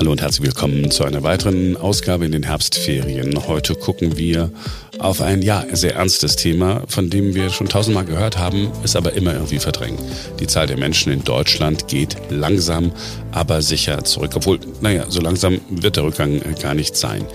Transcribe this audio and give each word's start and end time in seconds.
Hallo 0.00 0.12
und 0.12 0.22
herzlich 0.22 0.46
willkommen 0.46 0.90
zu 0.90 1.04
einer 1.04 1.22
weiteren 1.24 1.76
Ausgabe 1.76 2.24
in 2.24 2.32
den 2.32 2.42
Herbstferien. 2.42 3.46
Heute 3.46 3.74
gucken 3.74 4.16
wir 4.16 4.50
auf 4.98 5.20
ein, 5.20 5.42
ja, 5.42 5.62
sehr 5.72 5.94
ernstes 5.94 6.36
Thema, 6.36 6.84
von 6.88 7.10
dem 7.10 7.34
wir 7.34 7.50
schon 7.50 7.68
tausendmal 7.68 8.06
gehört 8.06 8.38
haben, 8.38 8.72
es 8.82 8.96
aber 8.96 9.12
immer 9.12 9.34
irgendwie 9.34 9.58
verdrängen. 9.58 9.98
Die 10.40 10.46
Zahl 10.46 10.66
der 10.66 10.78
Menschen 10.78 11.12
in 11.12 11.22
Deutschland 11.22 11.86
geht 11.86 12.16
langsam, 12.30 12.92
aber 13.32 13.60
sicher 13.60 14.02
zurück. 14.02 14.30
Obwohl, 14.36 14.58
naja, 14.80 15.04
so 15.10 15.20
langsam 15.20 15.60
wird 15.68 15.96
der 15.96 16.04
Rückgang 16.04 16.40
gar 16.62 16.72
nicht 16.72 16.96
sein 16.96 17.26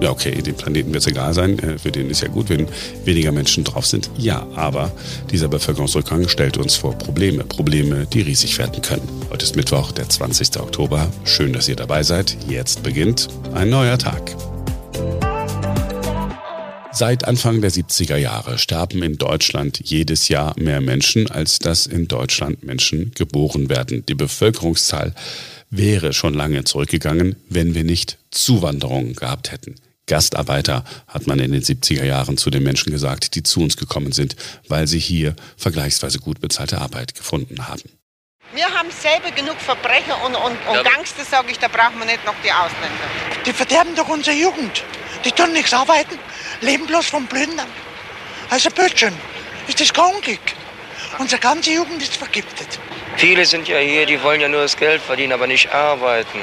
ja, 0.00 0.10
okay, 0.10 0.42
dem 0.42 0.56
Planeten 0.56 0.92
wird 0.92 1.02
es 1.02 1.06
egal 1.06 1.34
sein, 1.34 1.58
äh, 1.58 1.78
für 1.78 1.90
den 1.90 2.10
ist 2.10 2.22
ja 2.22 2.28
gut, 2.28 2.48
wenn 2.48 2.66
weniger 3.04 3.32
Menschen 3.32 3.64
drauf 3.64 3.86
sind. 3.86 4.10
Ja, 4.18 4.46
aber 4.54 4.92
dieser 5.30 5.48
Bevölkerungsrückgang 5.48 6.28
stellt 6.28 6.58
uns 6.58 6.76
vor 6.76 6.92
Probleme, 6.96 7.44
Probleme, 7.44 8.06
die 8.06 8.20
riesig 8.20 8.58
werden 8.58 8.82
können. 8.82 9.08
Heute 9.30 9.44
ist 9.44 9.56
Mittwoch, 9.56 9.92
der 9.92 10.08
20. 10.08 10.60
Oktober. 10.60 11.08
Schön, 11.24 11.52
dass 11.52 11.68
ihr 11.68 11.76
dabei 11.76 12.02
seid. 12.02 12.36
Jetzt 12.48 12.82
beginnt 12.82 13.28
ein 13.54 13.70
neuer 13.70 13.98
Tag. 13.98 14.36
Seit 16.92 17.28
Anfang 17.28 17.60
der 17.60 17.70
70er 17.70 18.16
Jahre 18.16 18.56
sterben 18.56 19.02
in 19.02 19.18
Deutschland 19.18 19.80
jedes 19.84 20.28
Jahr 20.28 20.54
mehr 20.58 20.80
Menschen, 20.80 21.30
als 21.30 21.58
dass 21.58 21.86
in 21.86 22.08
Deutschland 22.08 22.64
Menschen 22.64 23.12
geboren 23.14 23.68
werden. 23.68 24.06
Die 24.06 24.14
Bevölkerungszahl 24.14 25.14
wäre 25.68 26.14
schon 26.14 26.32
lange 26.32 26.64
zurückgegangen, 26.64 27.36
wenn 27.50 27.74
wir 27.74 27.84
nicht 27.84 28.16
Zuwanderung 28.30 29.14
gehabt 29.14 29.52
hätten. 29.52 29.74
Gastarbeiter 30.06 30.84
hat 31.08 31.26
man 31.26 31.40
in 31.40 31.52
den 31.52 31.62
70er 31.62 32.04
Jahren 32.04 32.36
zu 32.36 32.50
den 32.50 32.62
Menschen 32.62 32.92
gesagt, 32.92 33.34
die 33.34 33.42
zu 33.42 33.60
uns 33.60 33.76
gekommen 33.76 34.12
sind, 34.12 34.36
weil 34.68 34.86
sie 34.86 35.00
hier 35.00 35.34
vergleichsweise 35.56 36.20
gut 36.20 36.40
bezahlte 36.40 36.80
Arbeit 36.80 37.14
gefunden 37.14 37.66
haben. 37.66 37.82
Wir 38.54 38.66
haben 38.66 38.88
selber 38.90 39.32
genug 39.32 39.60
Verbrecher 39.60 40.24
und, 40.24 40.36
und, 40.36 40.56
und 40.68 40.84
Gangster, 40.84 41.24
sage 41.24 41.50
ich, 41.50 41.58
da 41.58 41.66
brauchen 41.66 41.98
wir 41.98 42.06
nicht 42.06 42.24
noch 42.24 42.34
die 42.44 42.52
Ausländer. 42.52 43.04
Die 43.44 43.52
verderben 43.52 43.96
doch 43.96 44.08
unsere 44.08 44.36
Jugend. 44.36 44.84
Die 45.24 45.32
tun 45.32 45.52
nichts 45.52 45.74
arbeiten, 45.74 46.16
leben 46.60 46.86
bloß 46.86 47.06
vom 47.06 47.26
Plündern. 47.26 47.66
Also 48.48 48.70
Bötchen, 48.70 49.12
ist 49.66 49.80
das 49.80 49.92
kein 49.92 50.14
Unglück. 50.14 50.38
Unsere 51.18 51.40
ganze 51.40 51.72
Jugend 51.72 52.00
ist 52.00 52.16
vergiftet. 52.16 52.78
Viele 53.16 53.44
sind 53.44 53.66
ja 53.66 53.78
hier, 53.78 54.06
die 54.06 54.22
wollen 54.22 54.40
ja 54.40 54.48
nur 54.48 54.62
das 54.62 54.76
Geld 54.76 55.02
verdienen, 55.02 55.32
aber 55.32 55.48
nicht 55.48 55.72
arbeiten. 55.72 56.38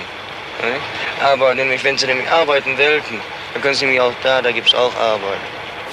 Aber 1.21 1.55
nämlich, 1.55 1.83
wenn 1.83 1.97
sie 1.97 2.07
nämlich 2.07 2.29
arbeiten 2.29 2.77
wollten, 2.77 3.21
dann 3.53 3.61
können 3.61 3.75
Sie 3.75 3.85
nämlich 3.85 4.01
auch 4.01 4.13
da, 4.23 4.41
da 4.41 4.51
gibt 4.51 4.67
es 4.67 4.75
auch 4.75 4.93
Arbeit. 4.95 5.39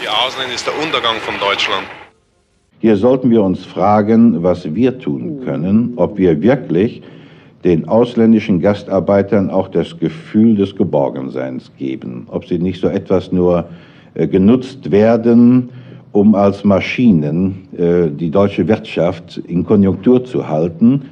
Die 0.02 0.08
Ausländer 0.08 0.54
ist 0.54 0.66
der 0.66 0.74
Untergang 0.78 1.16
von 1.20 1.38
Deutschland. 1.38 1.86
Hier 2.78 2.96
sollten 2.96 3.30
wir 3.30 3.42
uns 3.42 3.64
fragen, 3.64 4.42
was 4.42 4.74
wir 4.74 4.98
tun 4.98 5.42
können, 5.44 5.92
ob 5.96 6.16
wir 6.16 6.40
wirklich 6.40 7.02
den 7.64 7.86
ausländischen 7.86 8.60
Gastarbeitern 8.60 9.50
auch 9.50 9.68
das 9.68 9.98
Gefühl 9.98 10.56
des 10.56 10.74
Geborgenseins 10.74 11.70
geben, 11.76 12.26
ob 12.30 12.46
sie 12.46 12.58
nicht 12.58 12.80
so 12.80 12.88
etwas 12.88 13.32
nur 13.32 13.68
äh, 14.14 14.26
genutzt 14.26 14.90
werden, 14.90 15.68
um 16.12 16.34
als 16.34 16.64
Maschinen 16.64 17.68
äh, 17.76 18.08
die 18.10 18.30
deutsche 18.30 18.66
Wirtschaft 18.66 19.36
in 19.46 19.66
Konjunktur 19.66 20.24
zu 20.24 20.48
halten. 20.48 21.10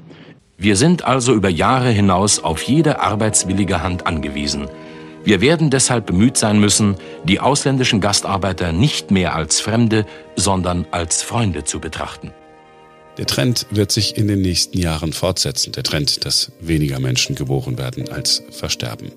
Wir 0.57 0.77
sind 0.77 1.05
also 1.05 1.35
über 1.35 1.51
Jahre 1.51 1.91
hinaus 1.91 2.43
auf 2.43 2.63
jede 2.63 3.01
arbeitswillige 3.01 3.83
Hand 3.83 4.07
angewiesen. 4.07 4.69
Wir 5.29 5.43
werden 5.43 5.69
deshalb 5.69 6.07
bemüht 6.07 6.39
sein 6.39 6.59
müssen, 6.59 6.97
die 7.25 7.39
ausländischen 7.39 8.01
Gastarbeiter 8.01 8.73
nicht 8.73 9.11
mehr 9.11 9.35
als 9.35 9.61
Fremde, 9.61 10.07
sondern 10.37 10.87
als 10.91 11.23
Freunde 11.23 11.65
zu 11.65 11.81
betrachten. 11.81 12.33
Der 13.19 13.27
Trend 13.27 13.67
wird 13.71 13.93
sich 13.93 14.17
in 14.17 14.27
den 14.27 14.41
nächsten 14.41 14.79
Jahren 14.79 15.13
fortsetzen. 15.13 15.73
Der 15.73 15.83
Trend, 15.83 16.25
dass 16.25 16.51
weniger 16.61 16.99
Menschen 16.99 17.37
geboren 17.37 17.77
werden 17.77 18.09
als 18.09 18.43
versterben. 18.51 19.13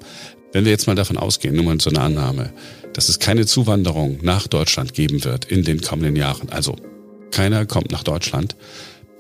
Wenn 0.52 0.66
wir 0.66 0.72
jetzt 0.74 0.86
mal 0.86 0.98
davon 0.98 1.16
ausgehen, 1.16 1.56
nur 1.56 1.64
mal 1.64 1.80
so 1.80 1.90
eine 1.90 2.02
Annahme, 2.02 2.52
dass 2.92 3.08
es 3.08 3.20
keine 3.20 3.46
Zuwanderung 3.46 4.20
nach 4.22 4.48
Deutschland 4.48 4.94
geben 4.94 5.24
wird 5.24 5.46
in 5.46 5.64
den 5.64 5.80
kommenden 5.80 6.18
Jahren, 6.18 6.50
also 6.50 6.76
keiner 7.32 7.66
kommt 7.66 7.94
nach 7.94 8.04
Deutschland, 8.04 8.58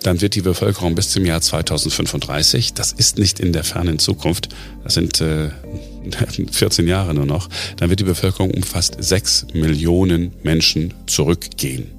dann 0.03 0.21
wird 0.21 0.35
die 0.35 0.41
Bevölkerung 0.41 0.95
bis 0.95 1.09
zum 1.09 1.25
Jahr 1.25 1.41
2035, 1.41 2.73
das 2.73 2.91
ist 2.91 3.17
nicht 3.17 3.39
in 3.39 3.53
der 3.53 3.63
fernen 3.63 3.99
Zukunft, 3.99 4.49
das 4.83 4.95
sind 4.95 5.21
äh, 5.21 5.49
14 6.51 6.87
Jahre 6.87 7.13
nur 7.13 7.25
noch, 7.25 7.49
dann 7.77 7.89
wird 7.89 7.99
die 7.99 8.05
Bevölkerung 8.05 8.51
um 8.51 8.63
fast 8.63 9.01
6 9.01 9.47
Millionen 9.53 10.33
Menschen 10.43 10.93
zurückgehen. 11.07 11.91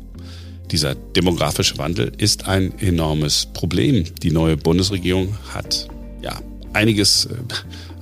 Dieser 0.70 0.94
demografische 0.94 1.76
Wandel 1.78 2.12
ist 2.16 2.48
ein 2.48 2.78
enormes 2.78 3.46
Problem. 3.52 4.04
Die 4.22 4.30
neue 4.30 4.56
Bundesregierung 4.56 5.36
hat 5.52 5.86
ja 6.22 6.40
einiges 6.72 7.26
äh, 7.26 7.34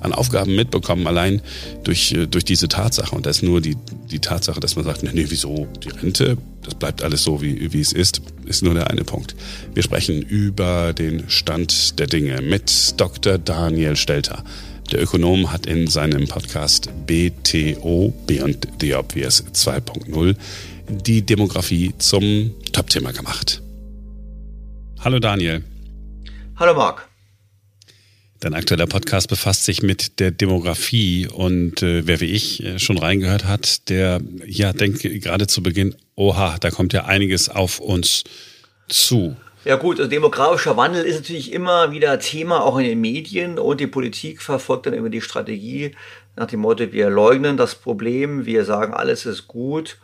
an 0.00 0.12
Aufgaben 0.12 0.56
mitbekommen, 0.56 1.06
allein 1.06 1.42
durch, 1.84 2.12
äh, 2.12 2.26
durch 2.26 2.44
diese 2.44 2.68
Tatsache. 2.68 3.14
Und 3.14 3.26
das 3.26 3.38
ist 3.38 3.42
nur 3.42 3.60
die, 3.60 3.76
die 4.10 4.18
Tatsache, 4.18 4.60
dass 4.60 4.76
man 4.76 4.84
sagt, 4.84 5.02
nee, 5.02 5.26
wieso 5.28 5.66
die 5.82 5.90
Rente, 5.90 6.38
das 6.62 6.74
bleibt 6.74 7.02
alles 7.02 7.22
so, 7.22 7.42
wie, 7.42 7.72
wie 7.72 7.80
es 7.80 7.92
ist, 7.92 8.22
ist 8.46 8.62
nur 8.62 8.74
der 8.74 8.90
eine 8.90 9.04
Punkt. 9.04 9.34
Wir 9.74 9.82
sprechen 9.82 10.22
über 10.22 10.92
den 10.92 11.28
Stand 11.28 11.98
der 11.98 12.06
Dinge 12.06 12.40
mit 12.42 13.00
Dr. 13.00 13.38
Daniel 13.38 13.96
Stelter. 13.96 14.44
Der 14.92 15.02
Ökonom 15.02 15.52
hat 15.52 15.66
in 15.66 15.86
seinem 15.86 16.26
Podcast 16.26 16.90
BTO, 17.06 18.12
Beyond 18.26 18.66
the 18.80 18.94
Obvious 18.94 19.44
2.0, 19.52 20.34
die 21.06 21.22
Demografie 21.22 21.94
zum 21.98 22.50
Topthema 22.72 23.12
gemacht. 23.12 23.62
Hallo 24.98 25.20
Daniel. 25.20 25.62
Hallo 26.56 26.74
Marc. 26.74 27.09
Dein 28.40 28.54
aktueller 28.54 28.86
Podcast 28.86 29.28
befasst 29.28 29.66
sich 29.66 29.82
mit 29.82 30.18
der 30.18 30.30
Demografie 30.30 31.28
und 31.28 31.82
äh, 31.82 32.06
wer 32.06 32.20
wie 32.20 32.32
ich 32.32 32.64
äh, 32.64 32.78
schon 32.78 32.96
reingehört 32.96 33.44
hat, 33.44 33.90
der 33.90 34.22
ja 34.46 34.72
denkt 34.72 35.02
gerade 35.02 35.46
zu 35.46 35.62
Beginn, 35.62 35.94
oha, 36.16 36.56
da 36.58 36.70
kommt 36.70 36.94
ja 36.94 37.04
einiges 37.04 37.50
auf 37.50 37.80
uns 37.80 38.24
zu. 38.88 39.36
Ja 39.66 39.76
gut, 39.76 39.98
also 39.98 40.08
demografischer 40.08 40.78
Wandel 40.78 41.04
ist 41.04 41.16
natürlich 41.16 41.52
immer 41.52 41.92
wieder 41.92 42.18
Thema, 42.18 42.64
auch 42.64 42.78
in 42.78 42.84
den 42.86 43.00
Medien 43.02 43.58
und 43.58 43.78
die 43.78 43.86
Politik 43.86 44.40
verfolgt 44.40 44.86
dann 44.86 44.94
immer 44.94 45.10
die 45.10 45.20
Strategie 45.20 45.92
nach 46.34 46.46
dem 46.46 46.60
Motto, 46.60 46.90
wir 46.92 47.10
leugnen 47.10 47.58
das 47.58 47.74
Problem, 47.74 48.46
wir 48.46 48.64
sagen, 48.64 48.94
alles 48.94 49.26
ist 49.26 49.48
gut. 49.48 49.98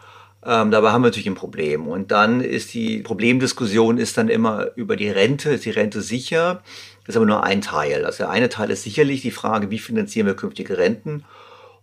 Ähm, 0.46 0.70
dabei 0.70 0.92
haben 0.92 1.02
wir 1.02 1.08
natürlich 1.08 1.26
ein 1.26 1.34
Problem. 1.34 1.88
Und 1.88 2.12
dann 2.12 2.40
ist 2.40 2.72
die 2.72 3.00
Problemdiskussion 3.00 3.98
ist 3.98 4.16
dann 4.16 4.28
immer 4.28 4.68
über 4.76 4.94
die 4.94 5.08
Rente, 5.10 5.50
ist 5.50 5.64
die 5.64 5.70
Rente 5.70 6.02
sicher? 6.02 6.62
Das 7.04 7.14
ist 7.14 7.16
aber 7.16 7.26
nur 7.26 7.42
ein 7.42 7.60
Teil. 7.62 8.04
Also 8.04 8.18
der 8.18 8.30
eine 8.30 8.48
Teil 8.48 8.70
ist 8.70 8.84
sicherlich 8.84 9.22
die 9.22 9.32
Frage, 9.32 9.70
wie 9.70 9.80
finanzieren 9.80 10.26
wir 10.26 10.34
künftige 10.34 10.78
Renten? 10.78 11.24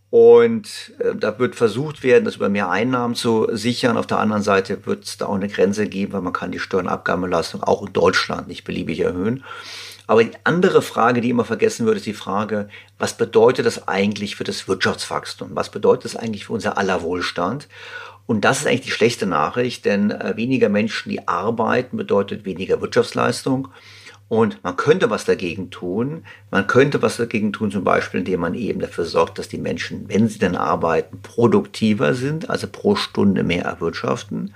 Und 0.09 0.93
äh, 0.99 1.13
da 1.15 1.37
wird 1.39 1.55
versucht 1.55 2.03
werden, 2.03 2.23
das 2.23 2.37
über 2.37 2.47
mehr 2.47 2.69
Einnahmen 2.69 3.15
zu 3.15 3.47
sichern. 3.51 3.97
Auf 3.97 4.07
der 4.07 4.19
anderen 4.19 4.43
Seite 4.43 4.85
wird 4.85 5.03
es 5.03 5.17
da 5.17 5.25
auch 5.25 5.35
eine 5.35 5.49
Grenze 5.49 5.87
geben, 5.87 6.13
weil 6.13 6.21
man 6.21 6.33
kann 6.33 6.51
die 6.51 6.59
Steuernabgabenbelastung 6.59 7.63
auch 7.63 7.85
in 7.85 7.91
Deutschland 7.91 8.47
nicht 8.47 8.63
beliebig 8.63 9.01
erhöhen. 9.01 9.43
Aber 10.05 10.23
die 10.23 10.31
andere 10.43 10.81
Frage, 10.81 11.21
die 11.21 11.29
immer 11.29 11.45
vergessen 11.45 11.85
wird, 11.85 11.97
ist 11.97 12.05
die 12.05 12.13
Frage, 12.13 12.69
was 12.99 13.17
bedeutet 13.17 13.65
das 13.65 13.87
eigentlich 13.87 14.35
für 14.35 14.43
das 14.43 14.67
Wirtschaftswachstum? 14.67 15.51
Was 15.53 15.69
bedeutet 15.69 16.05
das 16.05 16.15
eigentlich 16.15 16.45
für 16.45 16.53
unser 16.53 16.77
aller 16.77 17.01
Wohlstand? 17.01 17.67
Und 18.25 18.45
das 18.45 18.59
ist 18.59 18.67
eigentlich 18.67 18.81
die 18.81 18.91
schlechte 18.91 19.25
Nachricht, 19.25 19.85
denn 19.85 20.11
äh, 20.11 20.35
weniger 20.35 20.69
Menschen, 20.69 21.09
die 21.09 21.27
arbeiten, 21.27 21.97
bedeutet 21.97 22.45
weniger 22.45 22.81
Wirtschaftsleistung. 22.81 23.67
Und 24.29 24.63
man 24.63 24.77
könnte 24.77 25.09
was 25.09 25.25
dagegen 25.25 25.69
tun. 25.69 26.25
Man 26.49 26.65
könnte 26.65 27.01
was 27.01 27.17
dagegen 27.17 27.53
tun, 27.53 27.69
zum 27.69 27.83
Beispiel, 27.83 28.21
indem 28.21 28.39
man 28.39 28.55
eben 28.55 28.79
dafür 28.79 29.05
sorgt, 29.05 29.37
dass 29.37 29.49
die 29.49 29.57
Menschen, 29.57 30.05
wenn 30.07 30.27
sie 30.27 30.39
dann 30.39 30.55
arbeiten, 30.55 31.21
produktiver 31.21 32.15
sind, 32.15 32.49
also 32.49 32.67
pro 32.67 32.95
Stunde 32.95 33.43
mehr 33.43 33.65
erwirtschaften. 33.65 34.53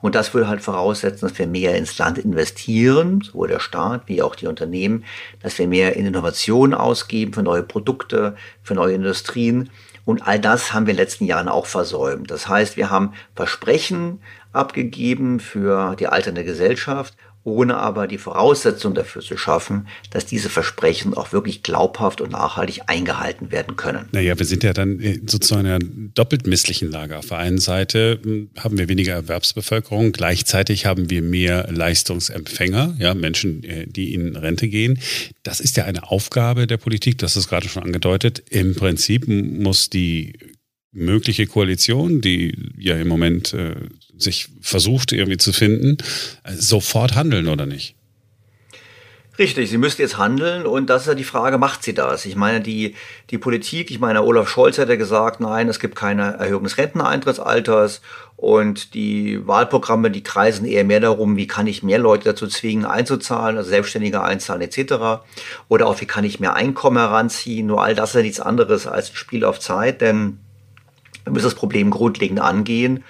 Und 0.00 0.14
das 0.14 0.32
würde 0.32 0.48
halt 0.48 0.62
voraussetzen, 0.62 1.28
dass 1.28 1.38
wir 1.38 1.46
mehr 1.46 1.76
ins 1.76 1.98
Land 1.98 2.16
investieren, 2.16 3.20
sowohl 3.20 3.48
der 3.48 3.60
Staat 3.60 4.04
wie 4.06 4.22
auch 4.22 4.34
die 4.34 4.46
Unternehmen, 4.46 5.04
dass 5.42 5.58
wir 5.58 5.68
mehr 5.68 5.96
in 5.96 6.06
Innovation 6.06 6.72
ausgeben 6.72 7.34
für 7.34 7.42
neue 7.42 7.62
Produkte, 7.62 8.36
für 8.62 8.74
neue 8.74 8.94
Industrien. 8.94 9.68
Und 10.04 10.26
all 10.26 10.38
das 10.38 10.72
haben 10.72 10.86
wir 10.86 10.92
in 10.92 10.96
den 10.96 11.04
letzten 11.04 11.24
Jahren 11.24 11.48
auch 11.48 11.66
versäumt. 11.66 12.30
Das 12.30 12.48
heißt, 12.48 12.76
wir 12.76 12.90
haben 12.90 13.12
Versprechen 13.34 14.20
abgegeben 14.52 15.40
für 15.40 15.94
die 15.96 16.08
alternde 16.08 16.44
Gesellschaft 16.44 17.16
ohne 17.44 17.78
aber 17.78 18.06
die 18.06 18.18
Voraussetzung 18.18 18.94
dafür 18.94 19.22
zu 19.22 19.36
schaffen, 19.36 19.88
dass 20.10 20.26
diese 20.26 20.50
Versprechen 20.50 21.14
auch 21.14 21.32
wirklich 21.32 21.62
glaubhaft 21.62 22.20
und 22.20 22.32
nachhaltig 22.32 22.82
eingehalten 22.86 23.50
werden 23.50 23.76
können. 23.76 24.06
Naja, 24.12 24.38
wir 24.38 24.46
sind 24.46 24.62
ja 24.62 24.72
dann 24.72 25.00
sozusagen 25.26 25.66
in 25.66 25.72
einer 25.72 25.78
doppelt 26.14 26.46
misslichen 26.46 26.90
Lage. 26.90 27.16
Auf 27.16 27.28
der 27.28 27.38
einen 27.38 27.58
Seite 27.58 28.20
hm, 28.22 28.50
haben 28.58 28.78
wir 28.78 28.88
weniger 28.88 29.14
Erwerbsbevölkerung, 29.14 30.12
gleichzeitig 30.12 30.86
haben 30.86 31.08
wir 31.08 31.22
mehr 31.22 31.68
Leistungsempfänger, 31.70 32.96
ja, 32.98 33.14
Menschen, 33.14 33.64
äh, 33.64 33.86
die 33.86 34.12
in 34.12 34.36
Rente 34.36 34.68
gehen. 34.68 34.98
Das 35.42 35.60
ist 35.60 35.76
ja 35.76 35.84
eine 35.84 36.10
Aufgabe 36.10 36.66
der 36.66 36.76
Politik, 36.76 37.18
das 37.18 37.36
ist 37.36 37.48
gerade 37.48 37.68
schon 37.68 37.82
angedeutet. 37.82 38.42
Im 38.50 38.74
Prinzip 38.74 39.26
muss 39.28 39.88
die 39.88 40.38
mögliche 40.92 41.46
Koalition, 41.46 42.20
die 42.20 42.56
ja 42.76 42.96
im 42.96 43.08
Moment 43.08 43.54
äh, 43.54 43.76
sich 44.22 44.48
versucht 44.60 45.12
irgendwie 45.12 45.38
zu 45.38 45.52
finden, 45.52 45.98
äh, 46.44 46.54
sofort 46.54 47.14
handeln 47.14 47.48
oder 47.48 47.66
nicht? 47.66 47.96
Richtig, 49.40 49.70
sie 49.70 49.78
müsste 49.78 50.02
jetzt 50.02 50.18
handeln 50.18 50.66
und 50.66 50.90
das 50.90 51.02
ist 51.02 51.08
ja 51.08 51.14
die 51.14 51.24
Frage, 51.24 51.56
macht 51.56 51.82
sie 51.82 51.94
das? 51.94 52.26
Ich 52.26 52.36
meine, 52.36 52.60
die, 52.60 52.94
die 53.30 53.38
Politik, 53.38 53.90
ich 53.90 53.98
meine, 53.98 54.22
Olaf 54.22 54.50
Scholz 54.50 54.76
hat 54.76 54.90
ja 54.90 54.96
gesagt, 54.96 55.40
nein, 55.40 55.66
es 55.68 55.80
gibt 55.80 55.96
keine 55.96 56.34
Erhöhung 56.34 56.64
des 56.64 56.76
Renteneintrittsalters 56.76 58.02
und 58.36 58.92
die 58.92 59.46
Wahlprogramme, 59.46 60.10
die 60.10 60.22
kreisen 60.22 60.66
eher 60.66 60.84
mehr 60.84 61.00
darum, 61.00 61.38
wie 61.38 61.46
kann 61.46 61.66
ich 61.66 61.82
mehr 61.82 61.98
Leute 61.98 62.24
dazu 62.24 62.48
zwingen, 62.48 62.84
einzuzahlen, 62.84 63.56
also 63.56 63.70
Selbstständige 63.70 64.22
einzahlen 64.22 64.60
etc. 64.60 65.22
Oder 65.68 65.86
auch, 65.86 65.98
wie 66.02 66.06
kann 66.06 66.24
ich 66.24 66.38
mehr 66.38 66.52
Einkommen 66.52 66.98
heranziehen. 66.98 67.66
Nur 67.66 67.82
all 67.82 67.94
das 67.94 68.10
ist 68.10 68.16
ja 68.16 68.22
nichts 68.22 68.40
anderes 68.40 68.86
als 68.86 69.08
ein 69.10 69.16
Spiel 69.16 69.46
auf 69.46 69.58
Zeit, 69.58 70.02
denn 70.02 70.38
wir 71.24 71.32
müssen 71.32 71.46
das 71.46 71.54
Problem 71.54 71.90
grundlegend 71.90 72.40
angehen. 72.40 73.04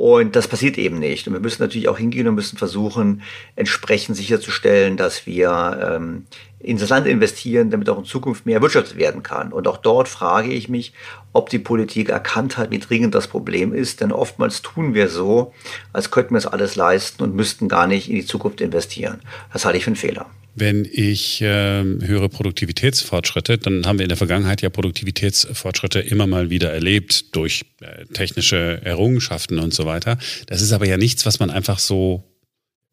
Und 0.00 0.34
das 0.34 0.48
passiert 0.48 0.78
eben 0.78 0.98
nicht. 0.98 1.26
Und 1.26 1.34
wir 1.34 1.40
müssen 1.40 1.60
natürlich 1.60 1.90
auch 1.90 1.98
hingehen 1.98 2.26
und 2.26 2.34
müssen 2.34 2.56
versuchen, 2.56 3.20
entsprechend 3.54 4.16
sicherzustellen, 4.16 4.96
dass 4.96 5.26
wir 5.26 5.94
ähm, 5.94 6.24
in 6.58 6.78
das 6.78 6.88
Land 6.88 7.06
investieren, 7.06 7.68
damit 7.68 7.90
auch 7.90 7.98
in 7.98 8.06
Zukunft 8.06 8.46
mehr 8.46 8.62
Wirtschaft 8.62 8.96
werden 8.96 9.22
kann. 9.22 9.52
Und 9.52 9.68
auch 9.68 9.76
dort 9.76 10.08
frage 10.08 10.54
ich 10.54 10.70
mich, 10.70 10.94
ob 11.34 11.50
die 11.50 11.58
Politik 11.58 12.08
erkannt 12.08 12.56
hat, 12.56 12.70
wie 12.70 12.78
dringend 12.78 13.14
das 13.14 13.28
Problem 13.28 13.74
ist. 13.74 14.00
Denn 14.00 14.10
oftmals 14.10 14.62
tun 14.62 14.94
wir 14.94 15.10
so, 15.10 15.52
als 15.92 16.10
könnten 16.10 16.32
wir 16.32 16.38
es 16.38 16.46
alles 16.46 16.76
leisten 16.76 17.22
und 17.22 17.34
müssten 17.34 17.68
gar 17.68 17.86
nicht 17.86 18.08
in 18.08 18.14
die 18.14 18.24
Zukunft 18.24 18.62
investieren. 18.62 19.20
Das 19.52 19.66
halte 19.66 19.76
ich 19.76 19.84
für 19.84 19.88
einen 19.88 19.96
Fehler. 19.96 20.30
Wenn 20.54 20.84
ich 20.90 21.40
äh, 21.42 21.82
höre 21.84 22.28
Produktivitätsfortschritte, 22.28 23.58
dann 23.58 23.86
haben 23.86 23.98
wir 23.98 24.04
in 24.04 24.08
der 24.08 24.18
Vergangenheit 24.18 24.62
ja 24.62 24.70
Produktivitätsfortschritte 24.70 26.00
immer 26.00 26.26
mal 26.26 26.50
wieder 26.50 26.72
erlebt 26.72 27.36
durch 27.36 27.64
äh, 27.80 28.04
technische 28.06 28.80
Errungenschaften 28.84 29.58
und 29.58 29.72
so 29.72 29.86
weiter. 29.86 30.18
Das 30.46 30.62
ist 30.62 30.72
aber 30.72 30.86
ja 30.86 30.96
nichts, 30.96 31.24
was 31.26 31.38
man 31.38 31.50
einfach 31.50 31.78
so 31.78 32.24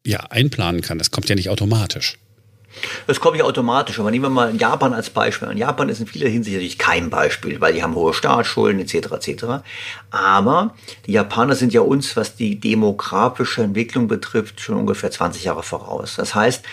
ja, 0.06 0.20
einplanen 0.30 0.80
kann. 0.80 0.98
Das 0.98 1.10
kommt 1.10 1.28
ja 1.28 1.34
nicht 1.34 1.50
automatisch. 1.50 2.18
Das 3.06 3.20
kommt 3.20 3.36
ja 3.36 3.44
automatisch. 3.44 3.98
Aber 3.98 4.10
nehmen 4.10 4.24
wir 4.24 4.30
mal 4.30 4.54
Japan 4.56 4.92
als 4.92 5.10
Beispiel. 5.10 5.48
Und 5.48 5.56
Japan 5.56 5.88
ist 5.88 6.00
in 6.00 6.06
vieler 6.06 6.28
Hinsicht 6.28 6.56
natürlich 6.56 6.78
kein 6.78 7.10
Beispiel, 7.10 7.60
weil 7.60 7.72
die 7.72 7.82
haben 7.82 7.94
hohe 7.94 8.14
Staatsschulden 8.14 8.80
etc. 8.80 9.12
etc. 9.12 9.44
Aber 10.10 10.74
die 11.06 11.12
Japaner 11.12 11.54
sind 11.54 11.72
ja 11.72 11.80
uns, 11.80 12.16
was 12.16 12.36
die 12.36 12.58
demografische 12.60 13.62
Entwicklung 13.62 14.08
betrifft, 14.08 14.60
schon 14.60 14.76
ungefähr 14.76 15.10
20 15.10 15.44
Jahre 15.44 15.62
voraus. 15.62 16.16
Das 16.16 16.34
heißt, 16.34 16.64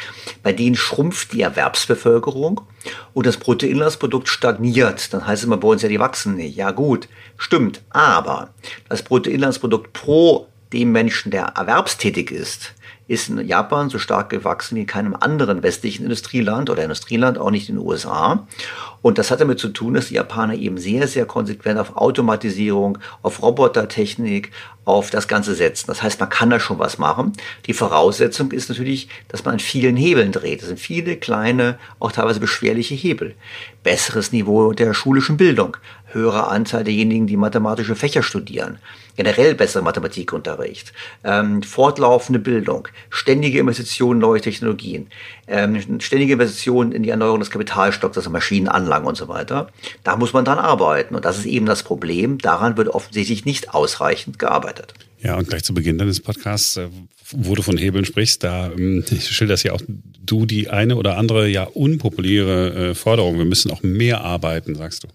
bei 0.44 0.54
denen 0.54 0.75
schrumpft 0.75 1.34
die 1.34 1.42
Erwerbsbevölkerung 1.42 2.62
und 3.13 3.25
das 3.25 3.38
Bruttoinlandsprodukt 3.38 4.28
stagniert. 4.28 5.13
Dann 5.13 5.25
heißt 5.25 5.42
es 5.42 5.48
immer 5.48 5.58
bei 5.58 5.68
uns 5.68 5.81
ja, 5.81 5.90
die 5.90 6.00
wachsen 6.00 6.36
nicht. 6.36 6.56
Ja 6.56 6.72
gut, 6.72 7.08
stimmt. 7.38 7.81
Aber 7.90 8.50
das 8.90 9.04
Bruttoinlandsprodukt 9.04 9.94
pro 9.94 10.48
dem 10.74 10.92
Menschen, 10.92 11.31
der 11.31 11.54
erwerbstätig 11.56 12.31
ist, 12.31 12.74
ist 13.07 13.30
in 13.30 13.46
Japan 13.48 13.90
so 13.90 14.00
stark 14.00 14.30
gewachsen 14.30 14.75
wie 14.75 14.81
in 14.81 14.88
keinem 14.88 15.16
anderen 15.19 15.63
westlichen 15.63 16.04
Industrieland 16.04 16.69
oder 16.69 16.84
Industrieland, 16.84 17.38
auch 17.38 17.52
nicht 17.52 17.69
in 17.69 17.75
den 17.75 17.86
USA. 17.86 18.48
Und 19.06 19.19
das 19.19 19.30
hat 19.30 19.40
damit 19.40 19.60
zu 19.60 19.68
tun, 19.69 19.94
dass 19.94 20.07
die 20.07 20.16
Japaner 20.16 20.56
eben 20.56 20.80
sehr, 20.80 21.07
sehr 21.07 21.28
konsequent 21.28 21.78
auf 21.78 21.96
Automatisierung, 21.96 22.98
auf 23.22 23.44
Robotertechnik, 23.44 24.52
auf 24.84 25.12
das 25.12 25.28
Ganze 25.28 25.54
setzen. 25.54 25.86
Das 25.88 26.02
heißt, 26.02 26.19
man 26.19 26.30
kann 26.30 26.50
da 26.50 26.60
schon 26.60 26.80
was 26.80 26.98
machen. 26.98 27.34
Die 27.68 27.74
Voraussetzung 27.74 28.52
ist 28.52 28.69
natürlich, 28.69 29.10
dass 29.28 29.44
man 29.44 29.56
an 29.56 29.60
vielen 29.60 29.96
Hebeln 29.96 30.31
dreht. 30.31 30.62
Das 30.62 30.69
sind 30.69 30.80
viele 30.80 31.18
kleine, 31.18 31.78
auch 32.00 32.12
teilweise 32.12 32.40
beschwerliche 32.40 32.96
Hebel. 32.96 33.36
Besseres 33.84 34.31
Niveau 34.31 34.74
der 34.74 34.94
schulischen 34.94 35.38
Bildung, 35.38 35.78
höherer 36.12 36.50
Anteil 36.50 36.84
derjenigen, 36.84 37.28
die 37.28 37.38
mathematische 37.38 37.96
Fächer 37.96 38.24
studieren, 38.24 38.80
generell 39.18 39.54
besserer 39.54 39.84
Mathematikunterricht, 39.84 40.94
ähm, 41.24 41.62
fortlaufende 41.62 42.40
Bildung, 42.40 42.88
ständige 43.10 43.60
Investitionen 43.60 44.19
in 44.19 44.28
neue 44.28 44.42
Technologien, 44.42 45.08
ähm, 45.48 46.00
ständige 46.00 46.34
Investitionen 46.34 46.92
in 46.92 47.04
die 47.04 47.10
Erneuerung 47.10 47.40
des 47.40 47.51
Kapitalstocks, 47.51 48.18
also 48.18 48.30
Maschinenanlagen 48.30 48.95
und 49.04 49.18
so 49.18 49.28
weiter. 49.28 49.68
Da 50.04 50.16
muss 50.16 50.32
man 50.32 50.46
dran 50.46 50.60
arbeiten. 50.60 51.16
Und 51.16 51.26
das 51.26 51.38
ist 51.38 51.46
eben 51.46 51.66
das 51.66 51.84
Problem. 51.84 52.38
Daran 52.38 52.78
wird 52.78 52.88
offensichtlich 52.88 53.46
nicht 53.46 53.74
ausreichend 53.74 54.40
gearbeitet. 54.40 54.94
Ja, 55.20 55.36
und 55.36 55.48
gleich 55.50 55.64
zu 55.64 55.74
Beginn 55.74 55.98
deines 55.98 56.20
Podcasts, 56.20 56.78
äh, 56.78 56.88
wo 57.32 57.56
du 57.56 57.64
von 57.64 57.78
Hebeln 57.78 58.06
sprichst, 58.06 58.44
da 58.44 58.72
ähm, 58.72 59.04
schilderst 59.20 59.64
ja 59.64 59.74
auch 59.74 59.82
du 59.88 60.46
die 60.46 60.70
eine 60.70 60.96
oder 60.96 61.18
andere 61.18 61.48
ja 61.48 61.64
unpopuläre 61.64 62.92
äh, 62.92 62.96
Forderung. 62.96 63.38
Wir 63.38 63.46
müssen 63.46 63.72
auch 63.72 63.82
mehr 63.82 64.22
arbeiten, 64.22 64.76
sagst 64.76 65.04
du. 65.04 65.08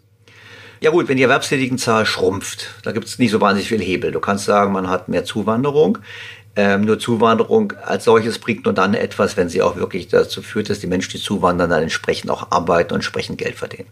Ja 0.82 0.90
gut, 0.90 1.08
wenn 1.08 1.18
die 1.18 1.22
Erwerbstätigenzahl 1.24 2.06
schrumpft, 2.06 2.70
da 2.84 2.92
gibt 2.92 3.06
es 3.06 3.18
nicht 3.18 3.32
so 3.32 3.40
wahnsinnig 3.42 3.68
viel 3.68 3.82
Hebel. 3.82 4.12
Du 4.12 4.20
kannst 4.20 4.46
sagen, 4.46 4.72
man 4.72 4.88
hat 4.88 5.10
mehr 5.10 5.26
Zuwanderung. 5.26 5.98
Ähm, 6.56 6.86
nur 6.86 6.98
Zuwanderung 6.98 7.74
als 7.84 8.04
solches 8.04 8.38
bringt 8.38 8.64
nur 8.64 8.72
dann 8.72 8.94
etwas, 8.94 9.36
wenn 9.36 9.50
sie 9.50 9.60
auch 9.60 9.76
wirklich 9.76 10.08
dazu 10.08 10.40
führt, 10.40 10.70
dass 10.70 10.80
die 10.80 10.86
Menschen, 10.86 11.10
die 11.10 11.18
zuwandern, 11.18 11.68
dann 11.68 11.82
entsprechend 11.82 12.30
auch 12.30 12.50
arbeiten 12.50 12.94
und 12.94 13.00
entsprechend 13.00 13.36
Geld 13.36 13.56
verdienen. 13.56 13.88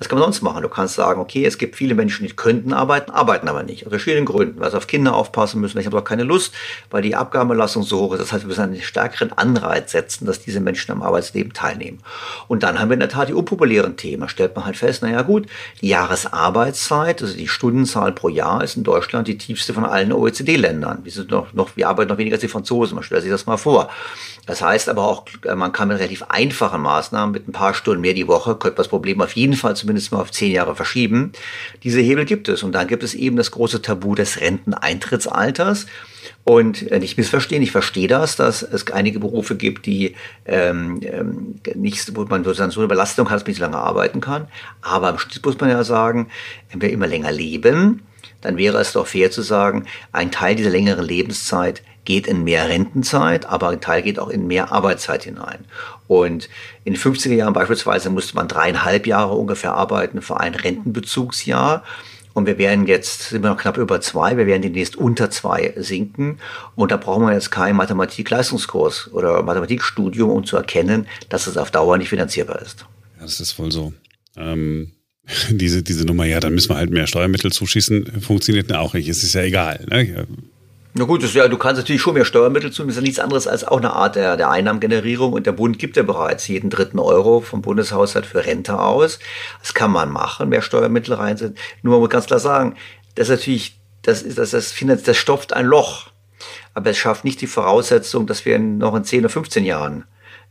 Was 0.00 0.08
kann 0.08 0.18
man 0.18 0.26
sonst 0.26 0.42
machen? 0.42 0.62
Du 0.62 0.68
kannst 0.68 0.96
sagen, 0.96 1.20
okay, 1.20 1.44
es 1.46 1.56
gibt 1.56 1.76
viele 1.76 1.94
Menschen, 1.94 2.26
die 2.26 2.32
könnten 2.32 2.72
arbeiten, 2.72 3.12
arbeiten 3.12 3.46
aber 3.46 3.62
nicht. 3.62 3.86
Aus 3.86 3.90
verschiedenen 3.90 4.24
Gründen, 4.24 4.58
weil 4.58 4.70
sie 4.70 4.76
auf 4.76 4.88
Kinder 4.88 5.14
aufpassen 5.14 5.60
müssen. 5.60 5.78
Ich 5.78 5.86
habe 5.86 5.96
auch 5.96 6.04
keine 6.04 6.24
Lust, 6.24 6.52
weil 6.90 7.00
die 7.02 7.14
Abgabenbelastung 7.14 7.84
so 7.84 8.00
hoch 8.00 8.12
ist. 8.14 8.20
Das 8.20 8.32
heißt, 8.32 8.42
wir 8.42 8.48
müssen 8.48 8.62
einen 8.62 8.82
stärkeren 8.82 9.32
Anreiz 9.32 9.92
setzen, 9.92 10.26
dass 10.26 10.40
diese 10.40 10.58
Menschen 10.58 10.90
am 10.90 11.02
Arbeitsleben 11.02 11.52
teilnehmen. 11.52 12.00
Und 12.48 12.64
dann 12.64 12.80
haben 12.80 12.88
wir 12.88 12.94
in 12.94 13.00
der 13.00 13.08
Tat 13.08 13.28
die 13.28 13.34
unpopulären 13.34 13.96
Themen. 13.96 14.28
Stellt 14.28 14.56
man 14.56 14.66
halt 14.66 14.76
fest, 14.76 15.02
naja 15.02 15.22
gut, 15.22 15.46
die 15.80 15.88
Jahresarbeitszeit, 15.88 17.22
also 17.22 17.36
die 17.36 17.46
Stundenzahl 17.46 18.10
pro 18.10 18.28
Jahr 18.28 18.64
ist 18.64 18.76
in 18.76 18.82
Deutschland 18.82 19.28
die 19.28 19.38
tiefste 19.38 19.74
von 19.74 19.84
allen 19.84 20.12
OECD-Ländern. 20.12 21.04
Wir, 21.04 21.12
noch, 21.30 21.52
noch, 21.52 21.76
wir 21.76 21.88
arbeiten 21.88 22.10
noch 22.10 22.18
weniger 22.18 22.34
als 22.34 22.40
die 22.40 22.48
Franzosen. 22.48 22.96
Man 22.96 23.04
stellt 23.04 23.22
sich 23.22 23.30
das 23.30 23.46
mal 23.46 23.58
vor. 23.58 23.88
Das 24.46 24.60
heißt 24.60 24.88
aber 24.88 25.04
auch, 25.04 25.24
man 25.54 25.72
kann 25.72 25.88
mit 25.88 25.98
relativ 25.98 26.24
einfachen 26.28 26.82
Maßnahmen, 26.82 27.32
mit 27.32 27.48
ein 27.48 27.52
paar 27.52 27.72
Stunden 27.72 28.02
mehr 28.02 28.12
die 28.12 28.28
Woche, 28.28 28.56
könnte 28.56 28.76
das 28.76 28.88
Problem 28.88 29.22
auf 29.22 29.32
jeden 29.36 29.54
Fall 29.54 29.74
zumindest 29.84 30.12
mal 30.12 30.20
auf 30.20 30.30
zehn 30.30 30.50
Jahre 30.50 30.74
verschieben. 30.74 31.32
Diese 31.82 32.00
Hebel 32.00 32.24
gibt 32.24 32.48
es. 32.48 32.62
Und 32.62 32.72
dann 32.72 32.88
gibt 32.88 33.02
es 33.02 33.14
eben 33.14 33.36
das 33.36 33.50
große 33.50 33.82
Tabu 33.82 34.14
des 34.14 34.40
Renteneintrittsalters. 34.40 35.86
Und 36.42 36.90
äh, 36.90 36.98
nicht 36.98 37.18
missverstehen, 37.18 37.62
ich 37.62 37.70
verstehe 37.70 38.08
das, 38.08 38.36
dass 38.36 38.62
es 38.62 38.90
einige 38.90 39.20
Berufe 39.20 39.56
gibt, 39.56 39.84
die 39.84 40.14
ähm, 40.46 41.00
ähm, 41.02 41.60
nicht, 41.74 42.16
wo 42.16 42.24
man 42.24 42.44
sozusagen 42.44 42.70
so 42.70 42.80
eine 42.80 42.88
Belastung 42.88 43.28
hat, 43.28 43.36
dass 43.36 43.42
man 43.42 43.50
nicht 43.50 43.60
lange 43.60 43.78
arbeiten 43.78 44.20
kann. 44.20 44.48
Aber 44.80 45.10
im 45.10 45.18
Schnitt 45.18 45.44
muss 45.44 45.60
man 45.60 45.68
ja 45.68 45.84
sagen, 45.84 46.28
wenn 46.70 46.80
wir 46.80 46.90
immer 46.90 47.06
länger 47.06 47.30
leben, 47.30 48.02
dann 48.40 48.56
wäre 48.56 48.78
es 48.78 48.92
doch 48.92 49.06
fair 49.06 49.30
zu 49.30 49.42
sagen, 49.42 49.84
ein 50.12 50.30
Teil 50.30 50.54
dieser 50.54 50.70
längeren 50.70 51.04
Lebenszeit 51.04 51.82
geht 52.04 52.26
in 52.26 52.44
mehr 52.44 52.68
Rentenzeit, 52.68 53.46
aber 53.46 53.68
ein 53.68 53.80
Teil 53.80 54.02
geht 54.02 54.18
auch 54.18 54.28
in 54.28 54.46
mehr 54.46 54.72
Arbeitszeit 54.72 55.24
hinein. 55.24 55.64
Und 56.06 56.48
in 56.84 56.94
den 56.94 57.00
50er 57.00 57.34
Jahren 57.34 57.54
beispielsweise 57.54 58.10
musste 58.10 58.36
man 58.36 58.48
dreieinhalb 58.48 59.06
Jahre 59.06 59.34
ungefähr 59.34 59.74
arbeiten 59.74 60.20
für 60.22 60.38
ein 60.40 60.54
Rentenbezugsjahr. 60.54 61.82
Und 62.34 62.46
wir 62.46 62.58
werden 62.58 62.86
jetzt, 62.86 63.30
sind 63.30 63.42
wir 63.42 63.50
noch 63.50 63.58
knapp 63.58 63.78
über 63.78 64.00
zwei, 64.00 64.36
wir 64.36 64.46
werden 64.46 64.62
demnächst 64.62 64.96
unter 64.96 65.30
zwei 65.30 65.72
sinken. 65.76 66.38
Und 66.74 66.90
da 66.90 66.96
brauchen 66.96 67.24
wir 67.26 67.32
jetzt 67.32 67.50
keinen 67.50 67.76
Mathematik-Leistungskurs 67.76 69.12
oder 69.12 69.42
Mathematikstudium, 69.42 70.30
um 70.30 70.44
zu 70.44 70.56
erkennen, 70.56 71.06
dass 71.28 71.46
es 71.46 71.56
auf 71.56 71.70
Dauer 71.70 71.96
nicht 71.96 72.08
finanzierbar 72.08 72.60
ist. 72.60 72.86
Ja, 73.16 73.22
das 73.22 73.40
ist 73.40 73.56
wohl 73.58 73.70
so. 73.70 73.92
Ähm, 74.36 74.90
diese, 75.50 75.82
diese 75.82 76.04
Nummer, 76.04 76.24
ja, 76.24 76.40
dann 76.40 76.54
müssen 76.54 76.70
wir 76.70 76.76
halt 76.76 76.90
mehr 76.90 77.06
Steuermittel 77.06 77.52
zuschießen, 77.52 78.20
funktioniert 78.20 78.72
auch 78.72 78.94
nicht. 78.94 79.08
Es 79.08 79.22
ist 79.22 79.34
ja 79.34 79.42
egal. 79.42 79.86
Ne? 79.88 80.26
Na 80.96 81.04
gut, 81.06 81.24
das, 81.24 81.34
ja, 81.34 81.48
du 81.48 81.58
kannst 81.58 81.80
natürlich 81.80 82.00
schon 82.00 82.14
mehr 82.14 82.24
Steuermittel 82.24 82.70
tun. 82.70 82.88
Ist 82.88 82.94
ja 82.94 83.02
nichts 83.02 83.18
anderes 83.18 83.48
als 83.48 83.64
auch 83.64 83.78
eine 83.78 83.92
Art 83.92 84.14
der, 84.14 84.36
der 84.36 84.50
Einnahmengenerierung. 84.50 85.32
Und 85.32 85.44
der 85.44 85.50
Bund 85.50 85.80
gibt 85.80 85.96
ja 85.96 86.04
bereits 86.04 86.46
jeden 86.46 86.70
dritten 86.70 87.00
Euro 87.00 87.40
vom 87.40 87.62
Bundeshaushalt 87.62 88.26
für 88.26 88.46
Rente 88.46 88.78
aus. 88.78 89.18
Das 89.60 89.74
kann 89.74 89.90
man 89.90 90.10
machen, 90.10 90.50
mehr 90.50 90.62
Steuermittel 90.62 91.14
reinsetzen. 91.14 91.56
Nur 91.82 91.94
man 91.94 92.00
muss 92.00 92.10
ganz 92.10 92.26
klar 92.26 92.38
sagen, 92.38 92.76
das 93.16 93.28
ist 93.28 93.40
natürlich, 93.40 93.76
das 94.02 94.22
ist, 94.22 94.38
das, 94.38 94.52
das, 94.52 94.72
das, 94.78 95.02
das 95.02 95.16
stopft 95.16 95.52
ein 95.52 95.66
Loch. 95.66 96.10
Aber 96.74 96.90
es 96.90 96.96
schafft 96.96 97.24
nicht 97.24 97.40
die 97.40 97.48
Voraussetzung, 97.48 98.28
dass 98.28 98.44
wir 98.44 98.60
noch 98.60 98.94
in 98.94 99.02
10 99.02 99.20
oder 99.20 99.30
15 99.30 99.64
Jahren 99.64 100.04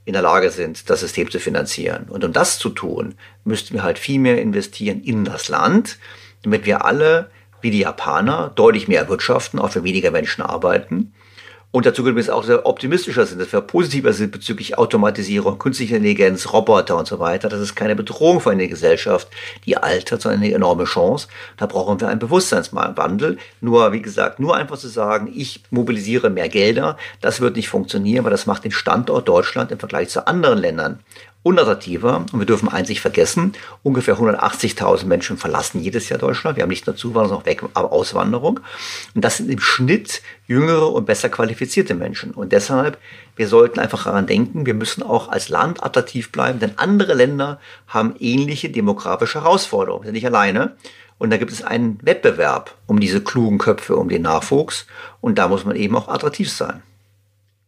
in 0.04 0.12
der 0.12 0.22
Lage 0.24 0.50
sind, 0.52 0.90
das 0.90 1.00
System 1.00 1.32
zu 1.32 1.40
finanzieren. 1.40 2.08
Und 2.10 2.26
um 2.26 2.34
das 2.34 2.60
zu 2.60 2.70
tun, 2.70 3.16
müssten 3.46 3.76
wir 3.76 3.84
halt 3.84 3.98
viel 3.98 4.20
mehr 4.20 4.42
investieren 4.42 5.02
in 5.04 5.24
das 5.24 5.48
Land, 5.48 6.00
damit 6.42 6.66
wir 6.66 6.84
alle 6.84 7.32
wie 7.64 7.72
die 7.72 7.80
Japaner 7.80 8.52
deutlich 8.54 8.88
mehr 8.88 9.02
erwirtschaften, 9.02 9.60
auch 9.60 9.72
für 9.72 9.84
weniger 9.84 10.12
Menschen 10.12 10.44
arbeiten. 10.44 11.14
Und 11.76 11.88
dazu 11.88 12.04
gibt 12.04 12.20
es 12.20 12.30
auch 12.30 12.44
sehr 12.44 12.68
optimistischer 12.68 13.26
sind, 13.26 13.42
dass 13.42 13.52
wir 13.52 13.62
positiver 13.62 14.14
sind 14.14 14.32
bezüglich 14.32 14.78
Automatisierung, 14.78 15.58
künstlicher 15.58 15.96
Intelligenz, 15.96 16.54
Roboter 16.54 16.96
und 16.98 17.08
so 17.08 17.18
weiter. 17.18 17.50
Das 17.50 17.62
ist 17.62 17.74
keine 17.74 17.96
Bedrohung 17.96 18.42
für 18.42 18.52
eine 18.52 18.68
Gesellschaft, 18.68 19.28
die 19.66 19.76
altert, 19.76 20.22
sondern 20.22 20.44
eine 20.44 20.54
enorme 20.54 20.84
Chance. 20.84 21.30
Da 21.58 21.66
brauchen 21.66 22.00
wir 22.00 22.10
einen 22.10 22.20
Bewusstseinswandel. 22.20 23.40
Nur, 23.60 23.92
wie 23.92 24.04
gesagt, 24.04 24.40
nur 24.40 24.56
einfach 24.56 24.78
zu 24.78 24.88
sagen, 24.88 25.32
ich 25.34 25.64
mobilisiere 25.72 26.30
mehr 26.30 26.48
Gelder, 26.48 26.96
das 27.22 27.42
wird 27.42 27.56
nicht 27.56 27.70
funktionieren, 27.70 28.24
weil 28.24 28.30
das 28.30 28.46
macht 28.46 28.66
den 28.66 28.72
Standort 28.72 29.28
Deutschland 29.28 29.72
im 29.72 29.80
Vergleich 29.80 30.10
zu 30.10 30.28
anderen 30.28 30.60
Ländern 30.60 31.00
unattraktiver. 31.44 32.26
Und 32.32 32.40
wir 32.40 32.46
dürfen 32.46 32.70
nicht 32.88 33.02
vergessen, 33.02 33.54
ungefähr 33.84 34.18
180.000 34.18 35.06
Menschen 35.06 35.38
verlassen 35.38 35.82
jedes 35.82 36.10
Jahr 36.10 36.20
Deutschland. 36.20 36.58
Wir 36.58 36.64
haben 36.64 36.70
nicht 36.70 36.88
nur 36.88 36.96
Zuwanderung, 36.96 37.28
sondern 37.30 37.42
auch 37.42 37.46
Weg 37.46 37.70
aber 37.74 37.92
Auswanderung. 37.92 38.62
Und 39.14 39.24
das 39.24 39.38
sind 39.38 39.50
im 39.50 39.60
Schnitt 39.60 40.22
jüngere 40.48 40.92
und 40.92 41.06
besser 41.06 41.30
qualifizierte 41.30 41.94
Menschen. 41.94 42.32
Und 42.32 42.54
deshalb, 42.54 42.98
wir 43.36 43.48
sollten 43.48 43.80
einfach 43.80 44.06
daran 44.06 44.26
denken, 44.26 44.66
wir 44.66 44.74
müssen 44.74 45.04
auch 45.04 45.30
als 45.30 45.50
Land 45.50 45.84
attraktiv 45.84 46.32
bleiben, 46.32 46.60
denn 46.60 46.78
andere 46.78 47.14
Länder 47.14 47.60
haben 47.88 48.16
ähnliche 48.20 48.70
demografische 48.70 49.44
Herausforderungen. 49.44 50.04
Wir 50.04 50.08
sind 50.08 50.16
nicht 50.16 50.26
alleine. 50.26 50.76
Und 51.20 51.30
da 51.30 51.38
gibt 51.38 51.52
es 51.52 51.64
einen 51.64 52.00
Wettbewerb 52.02 52.76
um 52.88 53.00
diese 53.00 53.22
klugen 53.22 53.58
Köpfe, 53.58 53.96
um 53.96 54.10
den 54.10 54.24
Nachwuchs. 54.24 54.88
Und 55.22 55.38
da 55.38 55.48
muss 55.48 55.64
man 55.64 55.76
eben 55.76 55.96
auch 55.96 56.08
attraktiv 56.08 56.52
sein. 56.52 56.82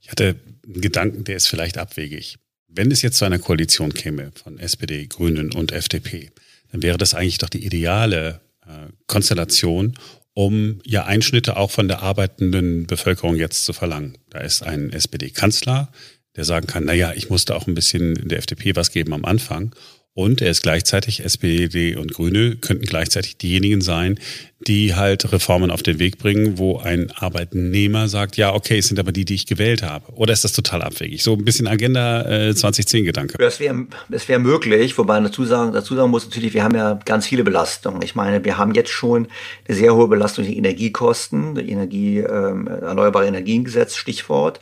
Ich 0.02 0.12
hatte 0.12 0.36
einen 0.66 0.82
Gedanken, 0.82 1.24
der 1.24 1.38
ist 1.38 1.48
vielleicht 1.48 1.78
abwegig. 1.78 2.38
Wenn 2.76 2.92
es 2.92 3.02
jetzt 3.02 3.18
zu 3.18 3.26
einer 3.26 3.40
Koalition 3.40 3.94
käme 3.94 4.32
von 4.36 4.60
SPD, 4.60 5.08
Grünen 5.08 5.54
und 5.54 5.72
FDP, 5.72 6.32
dann 6.72 6.84
wäre 6.84 6.98
das 6.98 7.14
eigentlich 7.14 7.38
doch 7.38 7.50
die 7.50 7.66
ideale 7.66 8.42
äh, 8.66 8.92
Konstellation, 9.08 9.98
um 10.34 10.82
ja 10.84 11.06
Einschnitte 11.06 11.56
auch 11.56 11.72
von 11.72 11.88
der 11.88 12.02
arbeitenden 12.02 12.86
Bevölkerung 12.86 13.38
jetzt 13.38 13.64
zu 13.64 13.72
verlangen. 13.72 14.18
Da 14.30 14.40
ist 14.40 14.62
ein 14.62 14.92
SPD-Kanzler, 14.92 15.90
der 16.36 16.44
sagen 16.44 16.68
kann, 16.68 16.84
naja, 16.84 17.14
ich 17.16 17.30
musste 17.30 17.56
auch 17.56 17.66
ein 17.66 17.76
bisschen 17.76 18.28
der 18.28 18.40
FDP 18.40 18.76
was 18.76 18.92
geben 18.92 19.14
am 19.14 19.24
Anfang. 19.24 19.74
Und 20.18 20.42
er 20.42 20.50
ist 20.50 20.64
gleichzeitig, 20.64 21.26
SPD 21.26 21.98
und 21.98 22.14
Grüne 22.14 22.56
könnten 22.56 22.86
gleichzeitig 22.86 23.36
diejenigen 23.36 23.82
sein, 23.82 24.18
die 24.66 24.96
halt 24.96 25.30
Reformen 25.34 25.72
auf 25.72 25.84
den 25.84 26.00
Weg 26.00 26.18
bringen, 26.18 26.58
wo 26.58 26.78
ein 26.78 27.12
Arbeitnehmer 27.12 28.08
sagt, 28.08 28.38
ja, 28.38 28.54
okay, 28.54 28.78
es 28.78 28.88
sind 28.88 28.98
aber 28.98 29.12
die, 29.12 29.26
die 29.26 29.36
ich 29.36 29.46
gewählt 29.46 29.84
habe. 29.84 30.14
Oder 30.14 30.32
ist 30.32 30.46
das 30.46 30.54
total 30.54 30.84
abwegig? 30.84 31.22
So 31.22 31.34
ein 31.34 31.44
bisschen 31.44 31.68
Agenda 31.68 32.22
äh, 32.22 32.52
2010-Gedanke. 32.52 33.38
Das 33.38 33.60
wäre 33.60 33.88
das 34.08 34.30
wär 34.30 34.40
möglich, 34.40 34.98
wobei 34.98 35.16
man 35.16 35.26
dazu 35.26 35.44
sagen, 35.44 35.74
dazu 35.74 35.98
sagen 35.98 36.12
muss 36.12 36.24
natürlich, 36.24 36.54
wir 36.54 36.64
haben 36.64 36.76
ja 36.76 36.98
ganz 37.04 37.28
viele 37.28 37.44
Belastungen. 37.44 38.02
Ich 38.02 38.16
meine, 38.16 38.44
wir 38.46 38.58
haben 38.58 38.74
jetzt 38.74 38.92
schon 38.92 39.28
eine 39.68 39.78
sehr 39.78 39.94
hohe 39.94 40.08
Belastung 40.08 40.46
der 40.46 40.56
Energiekosten, 40.56 41.58
Energie, 41.58 42.20
ähm, 42.20 42.68
Erneuerbare 42.68 43.28
Energiengesetz, 43.28 43.98
Stichwort. 43.98 44.62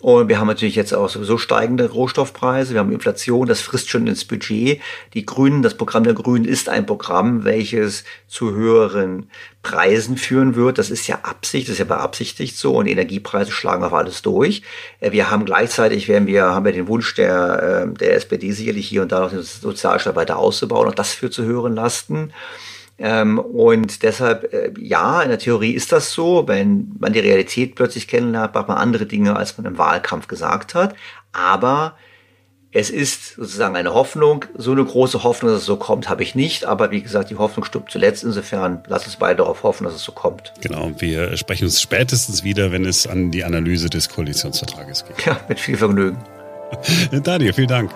Und 0.00 0.28
wir 0.28 0.38
haben 0.38 0.46
natürlich 0.46 0.76
jetzt 0.76 0.94
auch 0.94 1.08
sowieso 1.08 1.38
steigende 1.38 1.90
Rohstoffpreise, 1.90 2.72
wir 2.72 2.80
haben 2.80 2.92
Inflation, 2.92 3.48
das 3.48 3.60
frisst 3.60 3.90
schon 3.90 4.06
ins 4.06 4.24
Budget. 4.24 4.80
Die 5.14 5.26
Grünen, 5.26 5.62
das 5.62 5.76
Programm 5.76 6.04
der 6.04 6.14
Grünen 6.14 6.44
ist 6.44 6.68
ein 6.68 6.86
Programm, 6.86 7.44
welches 7.44 8.04
zu 8.28 8.54
höheren 8.54 9.28
Preisen 9.62 10.16
führen 10.16 10.54
wird. 10.54 10.78
Das 10.78 10.90
ist 10.90 11.08
ja 11.08 11.20
Absicht, 11.24 11.66
das 11.66 11.74
ist 11.74 11.78
ja 11.80 11.84
beabsichtigt 11.84 12.56
so 12.56 12.76
und 12.76 12.86
Energiepreise 12.86 13.50
schlagen 13.50 13.82
auf 13.82 13.92
alles 13.92 14.22
durch. 14.22 14.62
Äh, 15.00 15.10
wir 15.10 15.30
haben 15.30 15.44
gleichzeitig, 15.44 16.06
werden 16.06 16.28
wir, 16.28 16.44
haben 16.44 16.64
wir 16.64 16.72
den 16.72 16.86
Wunsch 16.86 17.14
der, 17.16 17.82
ähm, 17.82 17.98
der 17.98 18.14
SPD 18.14 18.52
sicherlich 18.52 18.86
hier 18.86 19.02
und 19.02 19.10
da 19.10 19.18
noch 19.20 19.30
den 19.30 19.42
Sozialstaat 19.42 20.14
weiter 20.14 20.38
auszubauen 20.38 20.86
und 20.86 20.98
das 20.98 21.12
führt 21.12 21.32
zu 21.32 21.42
höheren 21.42 21.74
Lasten. 21.74 22.32
Ähm, 22.98 23.38
und 23.38 24.02
deshalb, 24.02 24.52
äh, 24.52 24.72
ja, 24.78 25.22
in 25.22 25.28
der 25.28 25.38
Theorie 25.38 25.72
ist 25.72 25.92
das 25.92 26.12
so. 26.12 26.48
Wenn 26.48 26.96
man 26.98 27.12
die 27.12 27.20
Realität 27.20 27.76
plötzlich 27.76 28.08
kennenlernt, 28.08 28.54
macht 28.54 28.68
man 28.68 28.76
andere 28.76 29.06
Dinge, 29.06 29.36
als 29.36 29.56
man 29.56 29.66
im 29.66 29.78
Wahlkampf 29.78 30.26
gesagt 30.26 30.74
hat. 30.74 30.94
Aber 31.32 31.94
es 32.72 32.90
ist 32.90 33.36
sozusagen 33.36 33.76
eine 33.76 33.94
Hoffnung. 33.94 34.44
So 34.56 34.72
eine 34.72 34.84
große 34.84 35.22
Hoffnung, 35.22 35.52
dass 35.52 35.60
es 35.60 35.66
so 35.66 35.76
kommt, 35.76 36.08
habe 36.08 36.22
ich 36.22 36.34
nicht. 36.34 36.64
Aber 36.64 36.90
wie 36.90 37.00
gesagt, 37.00 37.30
die 37.30 37.36
Hoffnung 37.36 37.64
stirbt 37.64 37.92
zuletzt. 37.92 38.24
Insofern 38.24 38.82
lass 38.88 39.06
uns 39.06 39.16
beide 39.16 39.38
darauf 39.38 39.62
hoffen, 39.62 39.84
dass 39.84 39.94
es 39.94 40.02
so 40.02 40.12
kommt. 40.12 40.52
Genau. 40.60 40.90
Wir 40.98 41.36
sprechen 41.36 41.64
uns 41.64 41.80
spätestens 41.80 42.42
wieder, 42.42 42.72
wenn 42.72 42.84
es 42.84 43.06
an 43.06 43.30
die 43.30 43.44
Analyse 43.44 43.88
des 43.88 44.08
Koalitionsvertrages 44.08 45.04
geht. 45.06 45.24
Ja, 45.24 45.40
mit 45.48 45.60
viel 45.60 45.76
Vergnügen. 45.76 46.18
Daniel, 47.22 47.52
vielen 47.52 47.68
Dank. 47.68 47.90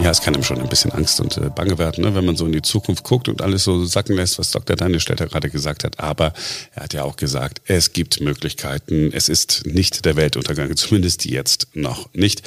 Ja, 0.00 0.10
es 0.10 0.20
kann 0.20 0.34
ihm 0.34 0.42
schon 0.42 0.60
ein 0.60 0.68
bisschen 0.68 0.90
Angst 0.90 1.20
und 1.20 1.36
äh, 1.36 1.50
Bange 1.54 1.78
werden, 1.78 2.02
ne, 2.02 2.14
wenn 2.14 2.24
man 2.24 2.36
so 2.36 2.46
in 2.46 2.52
die 2.52 2.62
Zukunft 2.62 3.04
guckt 3.04 3.28
und 3.28 3.42
alles 3.42 3.64
so 3.64 3.84
sacken 3.84 4.16
lässt, 4.16 4.38
was 4.38 4.50
Dr. 4.50 4.74
Daniel 4.74 5.00
Stelter 5.00 5.26
gerade 5.26 5.50
gesagt 5.50 5.84
hat. 5.84 6.00
Aber 6.00 6.32
er 6.74 6.84
hat 6.84 6.94
ja 6.94 7.04
auch 7.04 7.16
gesagt, 7.16 7.60
es 7.66 7.92
gibt 7.92 8.20
Möglichkeiten. 8.20 9.10
Es 9.12 9.28
ist 9.28 9.66
nicht 9.66 10.04
der 10.04 10.16
Weltuntergang, 10.16 10.74
zumindest 10.76 11.24
jetzt 11.26 11.68
noch 11.74 12.12
nicht. 12.14 12.42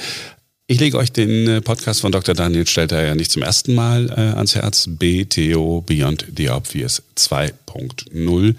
Ich 0.66 0.80
lege 0.80 0.98
euch 0.98 1.12
den 1.12 1.48
äh, 1.48 1.60
Podcast 1.60 2.00
von 2.00 2.10
Dr. 2.10 2.34
Daniel 2.34 2.66
Stelter 2.66 3.04
ja 3.04 3.14
nicht 3.14 3.30
zum 3.30 3.42
ersten 3.42 3.74
Mal 3.74 4.10
äh, 4.10 4.36
ans 4.36 4.56
Herz. 4.56 4.88
BTO 4.88 5.82
Beyond 5.86 6.26
the 6.36 6.50
Obvious 6.50 7.02
2.0 7.16 8.54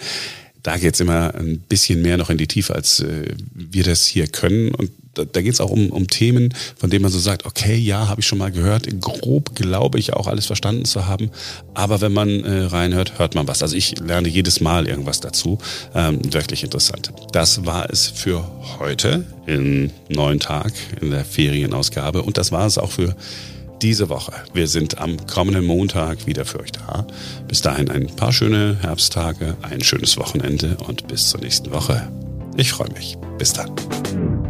da 0.68 0.76
geht's 0.76 1.00
immer 1.00 1.34
ein 1.34 1.60
bisschen 1.60 2.02
mehr 2.02 2.18
noch 2.18 2.30
in 2.30 2.38
die 2.38 2.48
Tiefe, 2.48 2.76
als 2.76 3.00
äh, 3.00 3.34
wir 3.54 3.86
das 3.86 4.06
hier 4.06 4.28
können. 4.28 4.76
Und 4.76 4.92
da, 5.18 5.26
da 5.26 5.42
geht 5.42 5.54
es 5.54 5.62
auch 5.62 5.70
um, 5.70 5.90
um 5.90 6.08
Themen, 6.08 6.54
von 6.78 6.90
denen 6.90 7.04
man 7.04 7.12
so 7.12 7.20
sagt, 7.20 7.46
okay, 7.46 7.76
ja, 7.76 8.08
habe 8.08 8.22
ich 8.22 8.28
schon 8.28 8.38
mal 8.38 8.52
gehört, 8.52 8.88
grob 9.02 9.56
glaube 9.56 10.00
ich 10.00 10.14
auch 10.14 10.28
alles 10.28 10.46
verstanden 10.46 10.86
zu 10.86 11.08
haben, 11.08 11.32
aber 11.74 12.02
wenn 12.02 12.14
man 12.14 12.44
äh, 12.44 12.64
reinhört, 12.66 13.20
hört 13.20 13.36
man 13.36 13.48
was. 13.48 13.62
Also 13.62 13.76
ich 13.76 14.00
lerne 14.00 14.28
jedes 14.28 14.62
Mal 14.62 14.88
irgendwas 14.88 15.20
dazu. 15.20 15.58
Ähm, 15.96 16.20
wirklich 16.34 16.64
interessant. 16.64 17.12
Das 17.32 17.66
war 17.66 17.90
es 17.90 18.08
für 18.08 18.44
heute, 18.80 19.26
im 19.46 19.92
neuen 20.10 20.40
Tag, 20.40 20.74
in 21.02 21.12
der 21.12 21.26
Ferienausgabe 21.26 22.22
und 22.22 22.38
das 22.38 22.52
war 22.52 22.66
es 22.66 22.78
auch 22.78 22.92
für 22.92 23.16
diese 23.82 24.10
Woche. 24.10 24.34
Wir 24.54 24.68
sind 24.68 24.98
am 24.98 25.18
kommenden 25.28 25.66
Montag 25.66 26.26
wieder 26.26 26.46
für 26.46 26.60
euch 26.60 26.72
da. 26.72 27.06
Bis 27.48 27.62
dahin 27.62 27.90
ein 27.90 28.08
paar 28.08 28.34
schöne 28.34 28.78
Herbsttage, 28.82 29.56
ein 29.62 29.84
schönes 29.84 30.18
Wochenende 30.18 30.78
und 30.88 31.08
bis 31.08 31.30
zur 31.30 31.42
nächsten 31.42 31.72
Woche. 31.72 32.08
Ich 32.56 32.72
freue 32.72 32.92
mich. 32.92 33.18
Bis 33.38 33.54
dann. 33.54 34.47